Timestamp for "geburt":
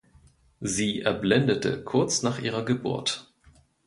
2.65-3.31